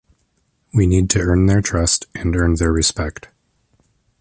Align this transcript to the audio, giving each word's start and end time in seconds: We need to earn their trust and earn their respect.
We 0.73 0.87
need 0.87 1.11
to 1.11 1.19
earn 1.19 1.45
their 1.45 1.61
trust 1.61 2.07
and 2.15 2.35
earn 2.35 2.55
their 2.55 2.71
respect. 2.73 3.27